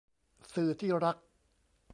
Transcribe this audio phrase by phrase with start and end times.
[0.53, 1.17] สื่อที่รัก